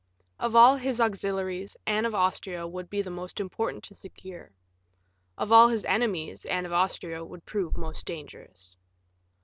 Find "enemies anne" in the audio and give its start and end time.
5.85-6.65